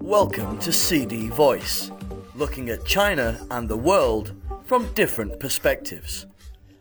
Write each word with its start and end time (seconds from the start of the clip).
Welcome 0.00 0.58
to 0.60 0.72
CD 0.72 1.28
Voice, 1.28 1.90
looking 2.34 2.70
at 2.70 2.86
China 2.86 3.46
and 3.50 3.68
the 3.68 3.76
world 3.76 4.32
from 4.64 4.92
different 4.94 5.38
perspectives. 5.38 6.26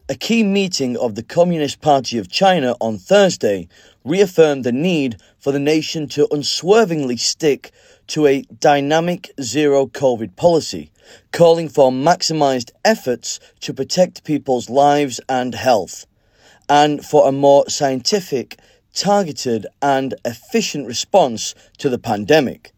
A 0.09 0.15
key 0.15 0.43
meeting 0.43 0.95
of 0.97 1.15
the 1.15 1.23
Communist 1.23 1.81
Party 1.81 2.17
of 2.17 2.29
China 2.29 2.75
on 2.79 2.97
Thursday 2.97 3.67
reaffirmed 4.05 4.63
the 4.63 4.71
need 4.71 5.17
for 5.37 5.51
the 5.51 5.59
nation 5.59 6.07
to 6.09 6.27
unswervingly 6.31 7.17
stick 7.17 7.71
to 8.07 8.25
a 8.25 8.43
dynamic 8.43 9.31
zero 9.41 9.85
COVID 9.87 10.37
policy, 10.37 10.91
calling 11.33 11.67
for 11.67 11.91
maximized 11.91 12.71
efforts 12.85 13.41
to 13.59 13.73
protect 13.73 14.23
people's 14.23 14.69
lives 14.69 15.19
and 15.27 15.55
health, 15.55 16.05
and 16.69 17.03
for 17.05 17.27
a 17.27 17.33
more 17.33 17.69
scientific, 17.69 18.57
targeted, 18.93 19.67
and 19.81 20.13
efficient 20.25 20.87
response 20.87 21.53
to 21.77 21.89
the 21.89 21.99
pandemic. 21.99 22.71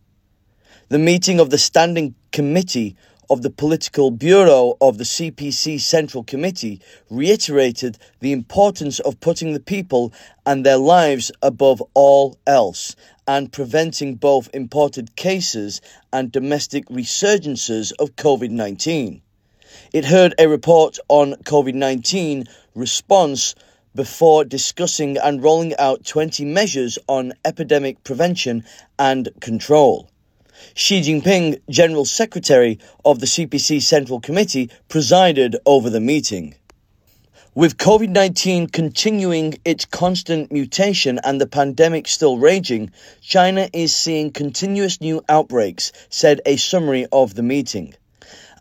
The 0.89 0.99
meeting 0.99 1.39
of 1.39 1.49
the 1.49 1.57
Standing 1.57 2.15
Committee 2.31 2.95
of 3.29 3.43
the 3.43 3.49
Political 3.51 4.11
Bureau 4.11 4.75
of 4.81 4.97
the 4.97 5.03
CPC 5.03 5.79
Central 5.79 6.23
Committee 6.23 6.81
reiterated 7.11 7.99
the 8.21 8.31
importance 8.31 8.99
of 8.99 9.19
putting 9.19 9.53
the 9.53 9.59
people 9.59 10.11
and 10.47 10.65
their 10.65 10.77
lives 10.77 11.31
above 11.43 11.83
all 11.93 12.39
else 12.47 12.95
and 13.27 13.51
preventing 13.51 14.15
both 14.15 14.49
imported 14.51 15.15
cases 15.15 15.79
and 16.11 16.31
domestic 16.31 16.87
resurgences 16.87 17.93
of 17.99 18.15
COVID 18.15 18.49
19. 18.49 19.21
It 19.93 20.05
heard 20.05 20.33
a 20.39 20.47
report 20.47 20.97
on 21.07 21.33
COVID 21.33 21.75
19 21.75 22.45
response 22.73 23.53
before 23.99 24.45
discussing 24.45 25.17
and 25.17 25.43
rolling 25.43 25.75
out 25.77 26.05
20 26.05 26.45
measures 26.45 26.97
on 27.09 27.33
epidemic 27.43 28.01
prevention 28.05 28.63
and 28.97 29.27
control. 29.41 30.09
Xi 30.73 31.01
Jinping, 31.01 31.59
General 31.69 32.05
Secretary 32.05 32.79
of 33.03 33.19
the 33.19 33.25
CPC 33.25 33.81
Central 33.81 34.21
Committee, 34.21 34.69
presided 34.87 35.57
over 35.65 35.89
the 35.89 35.99
meeting. 35.99 36.55
With 37.53 37.75
COVID 37.75 38.07
19 38.07 38.67
continuing 38.67 39.59
its 39.65 39.83
constant 39.83 40.49
mutation 40.49 41.19
and 41.21 41.41
the 41.41 41.45
pandemic 41.45 42.07
still 42.07 42.37
raging, 42.37 42.91
China 43.19 43.67
is 43.73 43.93
seeing 43.93 44.31
continuous 44.31 45.01
new 45.01 45.21
outbreaks, 45.27 45.91
said 46.07 46.39
a 46.45 46.55
summary 46.55 47.05
of 47.11 47.35
the 47.35 47.43
meeting. 47.43 47.95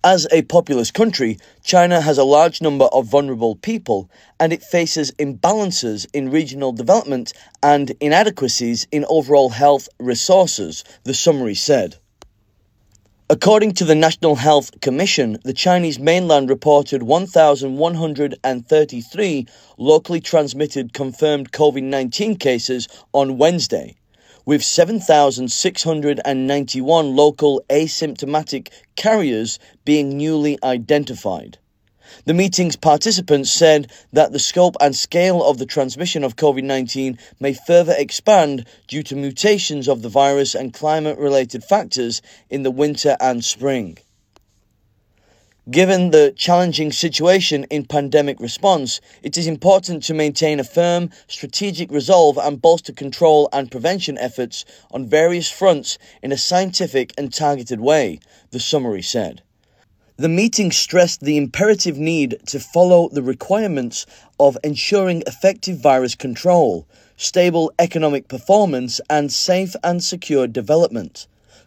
As 0.04 0.28
a 0.30 0.42
populous 0.42 0.92
country, 0.92 1.38
China 1.64 2.00
has 2.00 2.18
a 2.18 2.24
large 2.24 2.62
number 2.62 2.84
of 2.86 3.06
vulnerable 3.06 3.56
people 3.56 4.08
and 4.38 4.52
it 4.52 4.62
faces 4.62 5.10
imbalances 5.18 6.06
in 6.12 6.30
regional 6.30 6.70
development 6.70 7.32
and 7.64 7.90
inadequacies 7.98 8.86
in 8.92 9.04
overall 9.08 9.50
health 9.50 9.88
resources, 9.98 10.84
the 11.02 11.14
summary 11.14 11.56
said. 11.56 11.96
According 13.28 13.74
to 13.74 13.84
the 13.84 13.96
National 13.96 14.36
Health 14.36 14.80
Commission, 14.80 15.38
the 15.42 15.52
Chinese 15.52 15.98
mainland 15.98 16.48
reported 16.48 17.02
1,133 17.02 19.46
locally 19.78 20.20
transmitted 20.20 20.92
confirmed 20.92 21.50
COVID 21.50 21.82
19 21.82 22.36
cases 22.36 22.86
on 23.12 23.36
Wednesday 23.36 23.96
with 24.48 24.64
7,691 24.64 27.14
local 27.14 27.62
asymptomatic 27.68 28.70
carriers 28.96 29.58
being 29.84 30.16
newly 30.16 30.58
identified. 30.62 31.58
The 32.24 32.32
meeting's 32.32 32.74
participants 32.74 33.50
said 33.50 33.92
that 34.14 34.32
the 34.32 34.38
scope 34.38 34.76
and 34.80 34.96
scale 34.96 35.44
of 35.44 35.58
the 35.58 35.66
transmission 35.66 36.24
of 36.24 36.36
COVID 36.36 36.64
19 36.64 37.18
may 37.38 37.52
further 37.52 37.94
expand 37.98 38.64
due 38.86 39.02
to 39.02 39.16
mutations 39.16 39.86
of 39.86 40.00
the 40.00 40.08
virus 40.08 40.54
and 40.54 40.72
climate 40.72 41.18
related 41.18 41.62
factors 41.62 42.22
in 42.48 42.62
the 42.62 42.70
winter 42.70 43.18
and 43.20 43.44
spring. 43.44 43.98
Given 45.70 46.12
the 46.12 46.32
challenging 46.34 46.92
situation 46.92 47.64
in 47.64 47.84
pandemic 47.84 48.40
response, 48.40 49.02
it 49.22 49.36
is 49.36 49.46
important 49.46 50.02
to 50.04 50.14
maintain 50.14 50.58
a 50.58 50.64
firm 50.64 51.10
strategic 51.26 51.90
resolve 51.90 52.38
and 52.38 52.62
bolster 52.62 52.94
control 52.94 53.50
and 53.52 53.70
prevention 53.70 54.16
efforts 54.16 54.64
on 54.90 55.06
various 55.06 55.50
fronts 55.50 55.98
in 56.22 56.32
a 56.32 56.38
scientific 56.38 57.12
and 57.18 57.30
targeted 57.30 57.80
way, 57.80 58.18
the 58.50 58.60
summary 58.60 59.02
said. 59.02 59.42
The 60.16 60.30
meeting 60.30 60.72
stressed 60.72 61.20
the 61.20 61.36
imperative 61.36 61.98
need 61.98 62.38
to 62.46 62.60
follow 62.60 63.10
the 63.10 63.22
requirements 63.22 64.06
of 64.40 64.56
ensuring 64.64 65.22
effective 65.26 65.78
virus 65.80 66.14
control, 66.14 66.86
stable 67.18 67.70
economic 67.78 68.26
performance, 68.26 69.02
and 69.10 69.30
safe 69.30 69.76
and 69.84 70.02
secure 70.02 70.46
development 70.46 71.26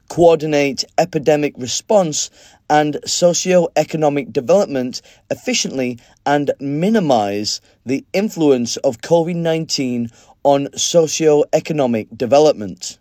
coordinate 0.10 0.84
epidemic 0.98 1.54
response 1.58 2.30
and 2.70 3.00
socio-economic 3.06 4.32
development 4.32 5.02
efficiently 5.30 6.00
and 6.26 6.52
minimize 6.60 7.62
the 7.86 8.06
influence 8.14 8.78
of 8.78 9.02
COVID-19 9.02 10.12
on 10.44 10.68
socio-economic 10.76 12.08
development. 12.18 12.98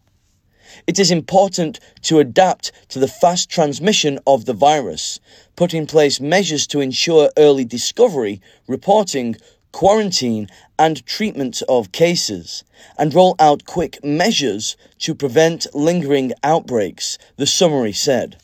It 0.86 0.98
is 0.98 1.10
important 1.10 1.80
to 2.02 2.20
adapt 2.20 2.72
to 2.90 2.98
the 2.98 3.08
fast 3.08 3.50
transmission 3.50 4.18
of 4.26 4.44
the 4.44 4.52
virus, 4.52 5.20
put 5.56 5.74
in 5.74 5.86
place 5.86 6.20
measures 6.20 6.66
to 6.68 6.80
ensure 6.80 7.30
early 7.36 7.64
discovery, 7.64 8.40
reporting, 8.66 9.36
quarantine 9.72 10.48
and 10.78 11.04
treatment 11.06 11.62
of 11.68 11.92
cases, 11.92 12.64
and 12.98 13.14
roll 13.14 13.34
out 13.38 13.64
quick 13.64 14.02
measures 14.04 14.76
to 14.98 15.14
prevent 15.14 15.66
lingering 15.74 16.32
outbreaks, 16.42 17.18
the 17.36 17.46
summary 17.46 17.92
said. 17.92 18.36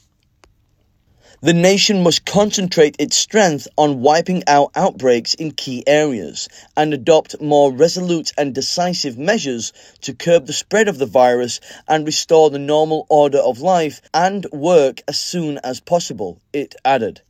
The 1.43 1.53
nation 1.53 2.03
must 2.03 2.25
concentrate 2.25 2.97
its 2.99 3.15
strength 3.15 3.69
on 3.77 4.01
wiping 4.01 4.43
out 4.47 4.73
outbreaks 4.75 5.35
in 5.35 5.53
key 5.53 5.85
areas 5.87 6.49
and 6.77 6.95
adopt 6.95 7.43
more 7.43 7.71
resolute 7.71 8.33
and 8.39 8.55
decisive 8.55 9.19
measures 9.19 9.75
to 10.01 10.15
curb 10.15 10.47
the 10.47 10.55
spread 10.55 10.89
of 10.89 10.97
the 10.97 11.05
virus 11.05 11.61
and 11.87 12.07
restore 12.07 12.49
the 12.49 12.59
normal 12.59 13.07
order 13.11 13.39
of 13.39 13.61
life 13.61 14.01
and 14.15 14.47
work 14.51 15.03
as 15.07 15.19
soon 15.19 15.61
as 15.63 15.79
possible, 15.79 16.41
it 16.55 16.75
added. 16.87 17.21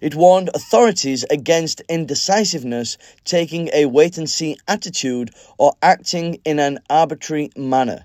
It 0.00 0.14
warned 0.14 0.50
authorities 0.52 1.24
against 1.30 1.80
indecisiveness, 1.88 2.98
taking 3.24 3.70
a 3.72 3.86
wait 3.86 4.18
and 4.18 4.28
see 4.28 4.58
attitude, 4.68 5.30
or 5.56 5.72
acting 5.82 6.40
in 6.44 6.58
an 6.58 6.80
arbitrary 6.90 7.50
manner. 7.56 8.04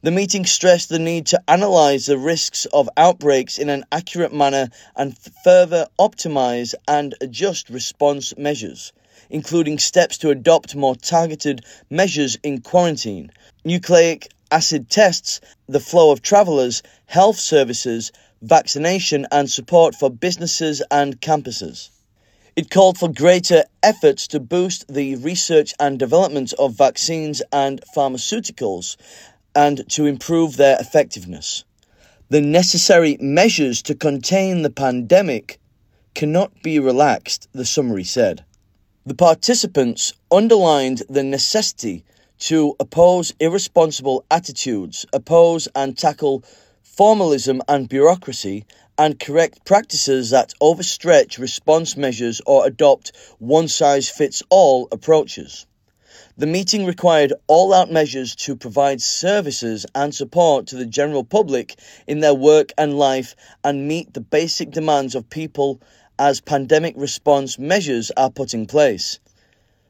The 0.00 0.10
meeting 0.10 0.46
stressed 0.46 0.88
the 0.88 0.98
need 0.98 1.26
to 1.26 1.42
analyze 1.46 2.06
the 2.06 2.18
risks 2.18 2.64
of 2.72 2.88
outbreaks 2.96 3.58
in 3.58 3.68
an 3.68 3.84
accurate 3.92 4.32
manner 4.32 4.70
and 4.96 5.16
further 5.44 5.86
optimize 5.98 6.74
and 6.88 7.14
adjust 7.20 7.68
response 7.68 8.36
measures, 8.36 8.92
including 9.28 9.78
steps 9.78 10.18
to 10.18 10.30
adopt 10.30 10.74
more 10.74 10.96
targeted 10.96 11.64
measures 11.90 12.38
in 12.42 12.62
quarantine, 12.62 13.30
nucleic 13.64 14.28
acid 14.50 14.90
tests, 14.90 15.40
the 15.68 15.78
flow 15.78 16.10
of 16.10 16.20
travelers, 16.20 16.82
health 17.06 17.38
services, 17.38 18.10
vaccination, 18.42 19.26
and 19.30 19.50
support 19.50 19.94
for 19.94 20.10
businesses 20.10 20.82
and 20.90 21.20
campuses. 21.20 21.90
It 22.54 22.68
called 22.68 22.98
for 22.98 23.08
greater 23.08 23.64
efforts 23.82 24.26
to 24.28 24.40
boost 24.40 24.92
the 24.92 25.16
research 25.16 25.72
and 25.80 25.98
development 25.98 26.52
of 26.58 26.74
vaccines 26.74 27.40
and 27.50 27.80
pharmaceuticals 27.96 28.96
and 29.54 29.88
to 29.90 30.06
improve 30.06 30.56
their 30.56 30.76
effectiveness. 30.78 31.64
The 32.28 32.40
necessary 32.40 33.16
measures 33.20 33.80
to 33.82 33.94
contain 33.94 34.62
the 34.62 34.70
pandemic 34.70 35.60
cannot 36.14 36.62
be 36.62 36.78
relaxed, 36.78 37.48
the 37.52 37.64
summary 37.64 38.04
said. 38.04 38.44
The 39.06 39.14
participants 39.14 40.12
underlined 40.30 41.02
the 41.08 41.22
necessity 41.22 42.04
to 42.40 42.74
oppose 42.80 43.32
irresponsible 43.40 44.24
attitudes, 44.30 45.06
oppose 45.12 45.68
and 45.74 45.96
tackle 45.96 46.44
formalism 46.96 47.62
and 47.68 47.88
bureaucracy, 47.88 48.66
and 48.98 49.18
correct 49.18 49.64
practices 49.64 50.28
that 50.28 50.52
overstretch 50.60 51.38
response 51.38 51.96
measures 51.96 52.42
or 52.44 52.66
adopt 52.66 53.12
one 53.38 53.66
size 53.66 54.10
fits 54.10 54.42
all 54.50 54.88
approaches. 54.92 55.64
The 56.36 56.46
meeting 56.46 56.84
required 56.84 57.32
all 57.46 57.72
out 57.72 57.90
measures 57.90 58.34
to 58.36 58.56
provide 58.56 59.00
services 59.00 59.86
and 59.94 60.14
support 60.14 60.66
to 60.66 60.76
the 60.76 60.84
general 60.84 61.24
public 61.24 61.78
in 62.06 62.20
their 62.20 62.34
work 62.34 62.72
and 62.76 62.98
life 62.98 63.36
and 63.64 63.88
meet 63.88 64.12
the 64.12 64.20
basic 64.20 64.70
demands 64.70 65.14
of 65.14 65.30
people 65.30 65.80
as 66.18 66.42
pandemic 66.42 66.94
response 66.98 67.58
measures 67.58 68.10
are 68.18 68.30
put 68.30 68.52
in 68.52 68.66
place. 68.66 69.18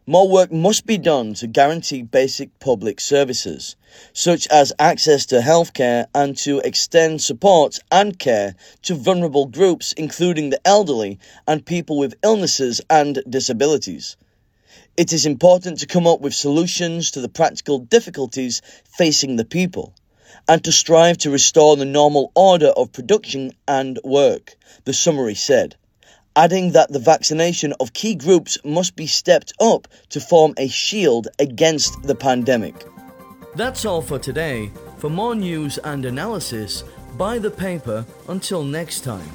More 0.07 0.29
work 0.29 0.51
must 0.51 0.85
be 0.85 0.99
done 0.99 1.35
to 1.35 1.47
guarantee 1.47 2.03
basic 2.03 2.59
public 2.59 2.99
services, 2.99 3.77
such 4.13 4.49
as 4.49 4.73
access 4.77 5.27
to 5.27 5.39
healthcare 5.39 6.07
and 6.13 6.37
to 6.39 6.59
extend 6.59 7.23
support 7.23 7.79
and 7.89 8.19
care 8.19 8.57
to 8.83 8.97
vulnerable 8.97 9.47
groups, 9.47 9.93
including 9.93 10.51
the 10.51 10.61
elderly 10.67 11.21
and 11.47 11.65
people 11.65 11.99
with 11.99 12.17
illnesses 12.25 12.81
and 12.91 13.23
disabilities. 13.31 14.17
It 14.97 15.13
is 15.13 15.25
important 15.25 15.79
to 15.79 15.87
come 15.87 16.09
up 16.09 16.21
with 16.21 16.35
solutions 16.35 17.13
to 17.13 17.21
the 17.21 17.29
practical 17.29 17.79
difficulties 17.79 18.61
facing 18.85 19.37
the 19.37 19.45
people 19.45 19.95
and 20.49 20.65
to 20.65 20.73
strive 20.73 21.19
to 21.19 21.31
restore 21.31 21.77
the 21.77 21.85
normal 21.85 22.33
order 22.35 22.71
of 22.77 22.91
production 22.91 23.53
and 23.69 24.01
work, 24.03 24.57
the 24.85 24.93
summary 24.93 25.37
said, 25.37 25.77
adding 26.37 26.73
that 26.73 26.93
the 26.93 26.99
vaccination 26.99 27.73
of 27.81 27.93
key 27.93 28.15
groups 28.15 28.59
must 28.65 28.97
be 28.97 29.07
stepped 29.07 29.53
up 29.61 29.89
to 30.11 30.21
form 30.21 30.55
a 30.57 30.69
shield 30.69 31.29
against 31.39 32.03
the 32.03 32.15
pandemic. 32.15 32.75
That's 33.55 33.85
all 33.85 34.03
for 34.03 34.19
today. 34.19 34.71
For 34.99 35.11
more 35.11 35.35
news 35.35 35.79
and 35.79 36.05
analysis, 36.05 36.85
buy 37.19 37.39
the 37.39 37.51
paper. 37.51 38.05
Until 38.29 38.65
next 38.65 39.01
time. 39.05 39.29